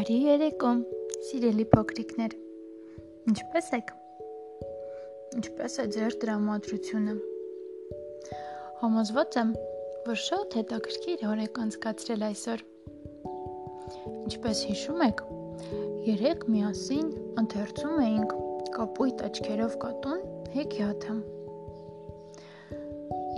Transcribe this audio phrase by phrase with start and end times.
[0.00, 0.68] Բարի երեկո,
[1.28, 2.34] սիրելի փոքրիկներ։
[3.28, 3.90] Ինչպե՞ս եք։
[5.36, 7.16] Ինչպե՞ս է ձեր տրամադրությունը։
[8.78, 9.50] Համոզված եմ,
[10.06, 12.64] որ շատ հետաքրքիր օր եք անցկացրել այսօր։
[14.30, 15.22] Ինչպես հիշում եք,
[16.08, 17.12] երեք միասին
[17.44, 18.34] ընթերցում էինք
[18.80, 20.26] կապույտ աչքերով կատուն
[20.56, 21.20] հեքիաթը։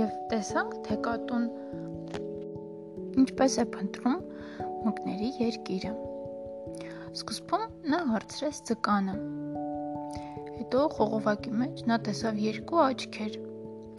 [0.00, 1.48] Եվ տեսանք, թե կատուն
[3.26, 4.20] ինչպես է փնտրում
[4.88, 6.05] մկների երկիրը։
[7.16, 9.12] Սկզբում նա հարցրեց ձկանը։
[10.56, 13.38] Հետո խողովակի մեջ նա տեսավ երկու աչքեր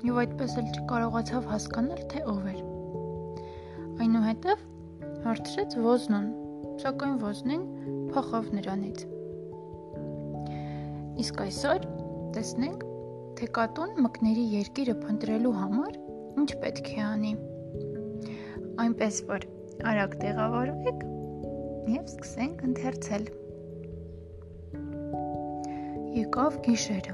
[0.10, 2.60] եւ այդպես էլ չկարողացավ հասկանալ, թե ով էր։
[4.06, 4.62] Այնուհետև
[5.26, 6.30] հարցրեց ոզնուն,
[6.86, 7.66] սակայն ոզնին
[8.14, 9.04] փախավ նրանից։
[11.26, 11.92] Իսկ այսօր
[12.38, 12.88] տեսնենք,
[13.42, 16.02] թե կատուն մկների երկիրը փնտրելու համար
[16.44, 17.36] ինչ պետք է անի։
[18.86, 19.54] Այնպես որ
[19.90, 21.08] Արագ տեղավորվեք
[21.88, 23.26] եւ սկսենք ընթերցել։
[26.18, 27.14] Եկավ գիշերը։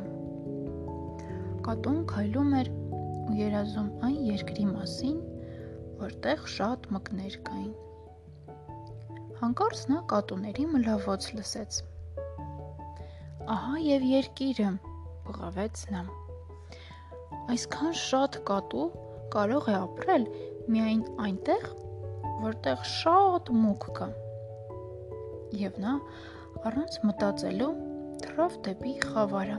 [1.67, 5.19] Կատուն քայլում էր ու երազում այն երկրի մասին,
[5.99, 8.55] որտեղ շատ մկներ կային։
[9.43, 11.79] Հանկարծ նա կատուների մլավոց լսեց։
[13.57, 14.73] Ահա եւ երկիրը,
[15.29, 16.03] բղավեց նա։
[17.53, 18.89] Այսքան շատ կատու
[19.37, 20.27] կարող է ապրել
[20.73, 21.71] միայն այնտեղ,
[22.49, 24.13] որտեղ շատ մուկ կա։
[25.53, 25.91] Եվ նա
[26.65, 27.73] առանց մտածելու
[28.23, 29.57] թռավ դեպի խավարը,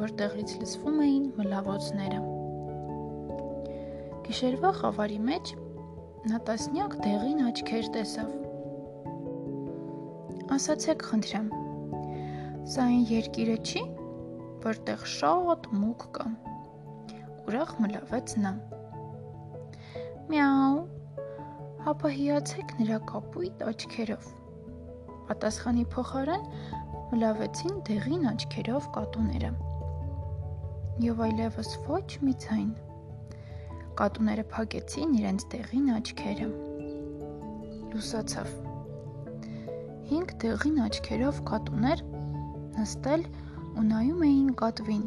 [0.00, 2.18] որտեղից լսվում էին մլավոցները։
[4.26, 5.52] Գիշերվա խավարի մեջ
[6.28, 8.34] նա տասնյակ դեղին աչքեր տեսավ։
[10.58, 11.48] Ասացեք, խնդրեմ,
[12.74, 13.84] սա այն երկիրը չի,
[14.66, 16.26] որտեղ շատ մուկ կա։
[17.48, 18.52] Ուրախ մլավեց նա։
[20.28, 20.84] Միաու
[21.94, 24.34] ապա հիացեք նրա կապույտ աչքերով։
[25.28, 26.44] Պատասխանի փոխարեն
[27.12, 29.50] մլավեցին դեղին աչքերով կատուները։
[31.04, 32.70] Եվ այլևս ոչ մի ձայն։
[33.98, 36.48] Կատուները փակեցին իրենց դեղին աչքերը։
[37.92, 38.54] Լուսացավ։
[40.08, 42.04] Հինգ դեղին աչքերով կատուներ
[42.78, 43.26] նստել
[43.78, 45.04] ու նայում էին կատվին,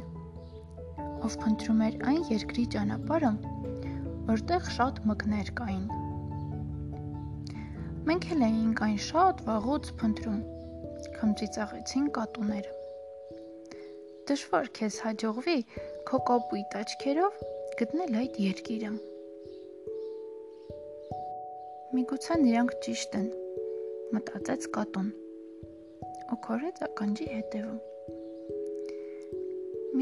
[1.26, 3.34] ով փնտրում էր այն երկրի ճանապարհը,
[4.30, 6.11] որտեղ շատ մկներ կային։
[8.02, 10.38] Մենք էլ էինք այն շատ վաղուց փնտրում։
[11.18, 12.72] Քմծիծաղեցին կատուները։
[14.32, 15.56] Դժվար քեզ հաջողվի
[16.10, 17.38] քո կապույտ աչքերով
[17.82, 18.90] գտնել այդ երկիրը։
[22.00, 23.30] Միգուցե նրանք ճիշտ են,
[24.18, 25.14] մտածեց կատուն։
[26.34, 27.80] Ու քորեց ականջի հետևում։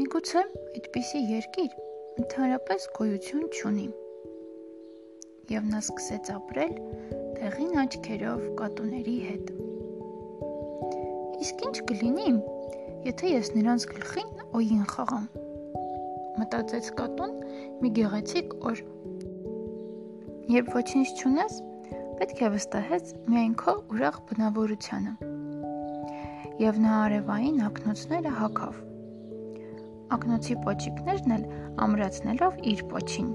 [0.00, 1.78] Միգուցե այդպիսի երկիր
[2.24, 3.88] ընդհանրապես գոյություն չունի։
[5.52, 6.74] Եվ նա սկսեց ապրել
[7.40, 9.46] դեղին աչքերով կատուների հետ։
[11.40, 12.32] Իսկ ինչ կլինի,
[13.06, 15.24] եթե ես նրանց գլխին օյին խաղամ։
[16.36, 17.32] Մտածեց կատուն
[17.80, 18.82] մի գեղեցիկ օր։
[20.52, 21.56] Երբ ոչինչ չունես,
[22.20, 25.16] պետք է վստահես միայն քո ուրախ բնավորությանը։
[26.60, 28.84] Եվ նա արևային ակնոցները հակավ։
[30.18, 31.48] Ակնոցի պոչիկներն էլ
[31.88, 33.32] ամրացնելով իր պոչին։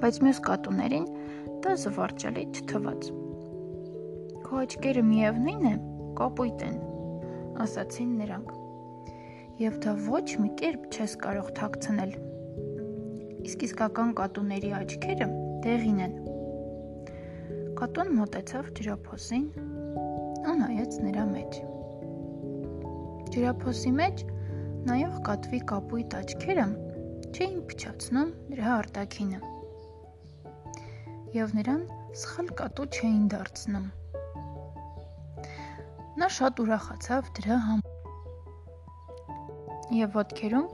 [0.00, 1.06] Բայց մյուս կատուներին
[1.66, 3.06] դա զվարճալի չթվաց։
[4.46, 5.72] Քո աչքերը միևնույն է,
[6.20, 6.76] կապույտ են,
[7.64, 8.52] ասացին նրանք։
[9.62, 12.12] Եվ դա ոչ մի կերպ չես կարող թաքցնել։
[13.50, 15.28] Իսկ իսկական կատուների աչքերը
[15.66, 16.14] դեղին են։
[17.82, 19.50] Կատուն մոտեցավ ջրափոսին
[20.46, 21.60] ու նայեց նրա մեջ։
[23.34, 24.24] Ջրափոսի մեջ
[24.92, 26.70] նայող կատվի կապույտ աչքերը
[27.34, 29.55] չէին փչացնում նրա արտաքինը
[31.36, 31.80] եւ նրան
[32.16, 33.86] սխալ կատու չէին դարձնում։
[36.20, 37.90] Նա շատ ուրախացավ դրա համար։
[39.96, 40.68] Եվ ոտքերում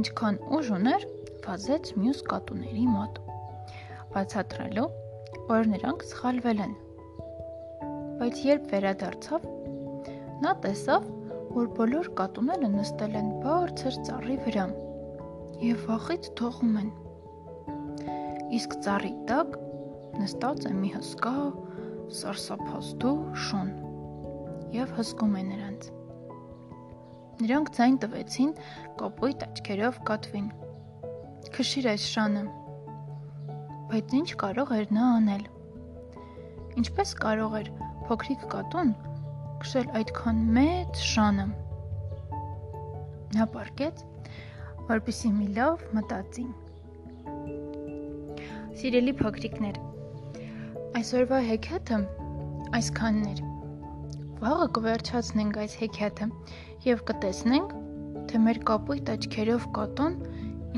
[0.00, 1.06] ինչքան ուժ ուներ,
[1.46, 3.20] վազեց մյուս կատուների մոտ,
[4.16, 4.88] բացատրելու,
[5.52, 6.74] որ նրանք սխալվել են։
[8.22, 9.48] Բայց երբ վերադարձավ,
[10.42, 11.10] նա տեսավ,
[11.54, 14.66] որ բոլոր կատուները նստել են բարձր ծառի վրա
[15.62, 16.90] եւ վախից թողում են։
[18.58, 19.60] Իսկ ծառի տակ
[20.20, 21.34] նստած է մի հսկա
[22.20, 23.14] սարսափազդու
[23.46, 23.70] շուն
[24.76, 25.86] եւ հսկում է նրանց։
[27.42, 28.50] Նրանք ցայն տվեցին
[29.00, 30.50] կապույտ աչքերով կատվին։
[31.56, 32.42] Քշիր այս շանը։
[33.92, 35.48] Բայց ինչ կարող էր նա անել։
[36.82, 37.72] Ինչպես կարող էր
[38.08, 38.92] փոքրիկ կատուն
[39.62, 41.46] քշել այդքան մեծ շանը։
[43.36, 44.00] Նա պարկեց,
[44.88, 46.46] որպեսի մի լավ մտածի։
[48.80, 49.78] Սիրելի փոքրիկներ,
[51.02, 51.96] Այսօրվա հեքիաթը
[52.78, 53.38] այսքաններ։
[54.38, 56.26] Վաղը կվերջացնենք այս հեքիաթը
[56.84, 57.72] եւ կտեսնենք,
[58.30, 60.14] թե մեր կապույտ աչքերով կատուն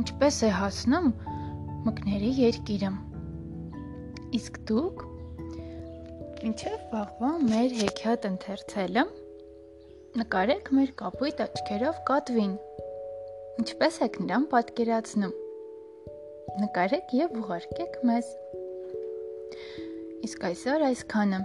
[0.01, 1.11] ինչպես է հասնում
[1.89, 2.91] մկների երկիրը։
[4.39, 5.05] Իսկ դուք
[6.53, 9.05] ինչեւ վաղվա մեր հեքիաթ ընթերցելը
[10.23, 12.57] նկարեք մեր կապույտ աչքերով կատվին։
[13.67, 15.37] Ինչպես եք նրան պատկերացնում։
[16.65, 18.33] Նկարեք եւ ուղարկեք մեզ։
[20.25, 21.39] Իսկ այսօր այսքանը։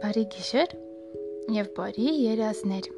[0.00, 0.70] Բարի գիշեր
[1.52, 2.88] եւ բարի երազներ։